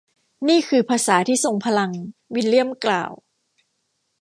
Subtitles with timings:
[0.47, 1.91] นี่คือภาษาที่ทรงพลัง
[2.35, 3.11] วิลเลียมกล่าว